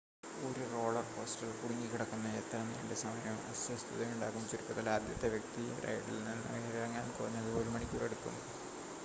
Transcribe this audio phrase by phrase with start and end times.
[0.45, 7.51] ഒരു റോളർ കോസ്റ്ററിൽ കുടുങ്ങിക്കിടക്കുന്ന എത്ര നീണ്ട സമയവും അസ്വസ്ഥതയുണ്ടാക്കും ചുരുക്കത്തിൽ ആദ്യത്തെ വ്യക്തി റൈഡിൽ നിന്ന് ഇറങ്ങാൻ കുറഞ്ഞത്
[7.61, 8.37] ഒരു മണിക്കൂർ എടുക്കും